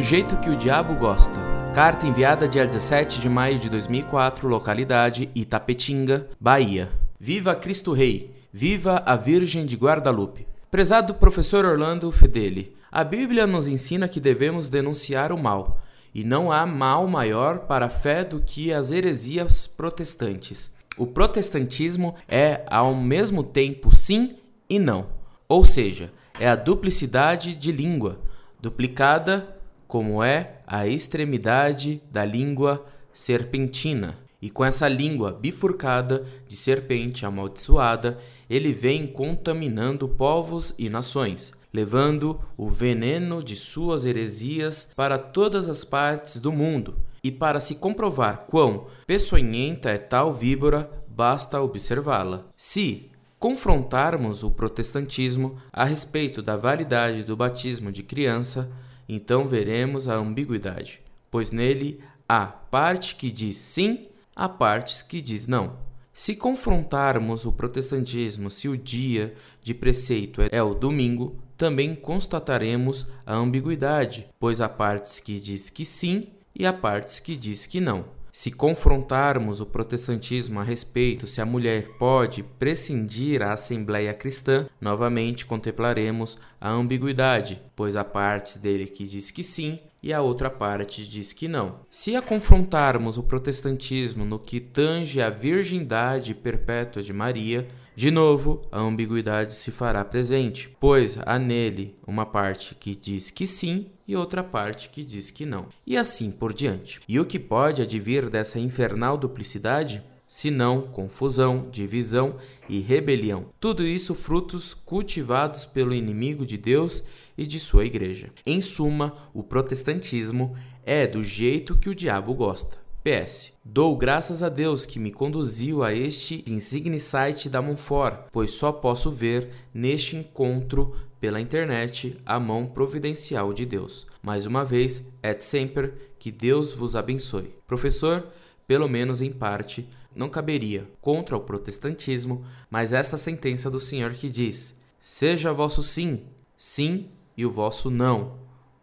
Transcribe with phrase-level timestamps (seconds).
[0.00, 1.38] jeito que o diabo gosta.
[1.74, 6.88] Carta enviada dia 17 de maio de 2004, localidade Itapetinga, Bahia.
[7.20, 8.32] Viva Cristo Rei!
[8.50, 10.48] Viva a Virgem de Guadalupe!
[10.70, 15.78] Prezado professor Orlando Fedeli, a Bíblia nos ensina que devemos denunciar o mal,
[16.14, 20.70] e não há mal maior para a fé do que as heresias protestantes.
[20.96, 24.36] O protestantismo é ao mesmo tempo sim
[24.70, 25.06] e não,
[25.46, 28.20] ou seja, é a duplicidade de língua,
[28.60, 34.18] duplicada como é a extremidade da língua serpentina.
[34.40, 42.40] E com essa língua bifurcada de serpente amaldiçoada, ele vem contaminando povos e nações, levando
[42.56, 46.98] o veneno de suas heresias para todas as partes do mundo.
[47.24, 52.44] E para se comprovar quão peçonhenta é tal víbora, basta observá-la.
[52.56, 58.70] Se confrontarmos o protestantismo a respeito da validade do batismo de criança,
[59.08, 61.00] então veremos a ambiguidade,
[61.30, 65.76] pois nele há parte que diz sim, há partes que diz não.
[66.12, 73.34] Se confrontarmos o protestantismo se o dia de preceito é o domingo, também constataremos a
[73.34, 78.17] ambiguidade, pois há partes que diz que sim e há partes que diz que não.
[78.38, 85.44] Se confrontarmos o protestantismo a respeito se a mulher pode prescindir a Assembleia Cristã, novamente
[85.44, 91.06] contemplaremos a ambiguidade, pois há partes dele que diz que sim e a outra parte
[91.06, 91.80] diz que não.
[91.90, 98.62] Se a confrontarmos o protestantismo no que tange à virgindade perpétua de Maria, de novo,
[98.70, 104.14] a ambiguidade se fará presente, pois há nele uma parte que diz que sim e
[104.14, 107.00] outra parte que diz que não, e assim por diante.
[107.08, 110.02] E o que pode advir dessa infernal duplicidade?
[110.28, 112.36] Senão confusão, divisão
[112.68, 113.46] e rebelião.
[113.58, 117.02] Tudo isso frutos cultivados pelo inimigo de Deus
[117.36, 118.30] e de sua igreja.
[118.44, 122.76] Em suma, o protestantismo é do jeito que o diabo gosta.
[123.02, 123.52] PS.
[123.64, 128.70] Dou graças a Deus que me conduziu a este insigne site da Monfort, pois só
[128.70, 134.06] posso ver neste encontro pela internet a mão providencial de Deus.
[134.22, 137.54] Mais uma vez, et sempre, que Deus vos abençoe.
[137.66, 138.26] Professor,
[138.66, 144.28] pelo menos em parte, não caberia contra o protestantismo, mas esta sentença do Senhor que
[144.28, 146.24] diz: Seja vosso sim,
[146.56, 148.34] sim e o vosso não.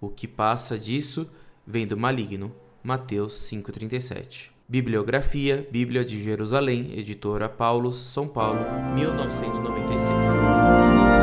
[0.00, 1.28] O que passa disso
[1.66, 2.52] vem do maligno.
[2.82, 4.50] Mateus 5:37.
[4.68, 8.60] Bibliografia: Bíblia de Jerusalém, editora Paulos, São Paulo,
[8.94, 11.21] 1996.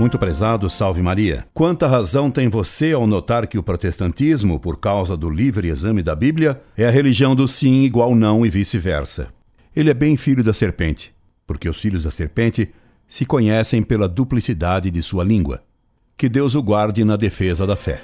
[0.00, 1.44] Muito prezado, salve Maria.
[1.52, 6.16] Quanta razão tem você ao notar que o protestantismo, por causa do livre exame da
[6.16, 9.28] Bíblia, é a religião do sim igual não e vice-versa.
[9.76, 11.14] Ele é bem filho da serpente,
[11.46, 12.70] porque os filhos da serpente
[13.06, 15.62] se conhecem pela duplicidade de sua língua.
[16.16, 18.02] Que Deus o guarde na defesa da fé.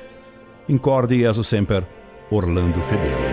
[0.68, 1.82] Incorde e sempre,
[2.30, 3.25] Orlando Fedeli.